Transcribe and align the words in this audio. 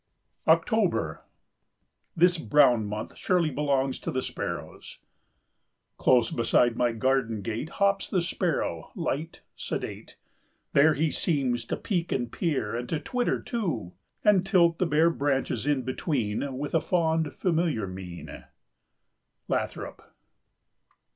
October. 0.47 1.21
This 2.17 2.39
brown 2.39 2.87
month 2.87 3.15
surely 3.15 3.51
belongs 3.51 3.99
to 3.99 4.09
the 4.09 4.23
sparrows. 4.23 4.97
"Close 5.99 6.31
beside 6.31 6.75
my 6.75 6.91
garden 6.91 7.43
gate 7.43 7.69
Hops 7.77 8.09
the 8.09 8.23
sparrow, 8.23 8.89
light, 8.95 9.41
sedate." 9.55 10.17
"There 10.73 10.95
he 10.95 11.11
seems 11.11 11.65
to 11.65 11.77
peek 11.77 12.11
and 12.11 12.31
peer, 12.31 12.75
And 12.75 12.89
to 12.89 12.99
twitter, 12.99 13.39
too, 13.39 13.93
and 14.25 14.43
tilt 14.43 14.79
The 14.79 14.87
bare 14.87 15.11
branches 15.11 15.67
in 15.67 15.83
between 15.83 16.57
With 16.57 16.73
a 16.73 16.81
fond, 16.81 17.35
familiar 17.35 17.85
mien." 17.85 18.45
—Lathrop. 19.47 20.01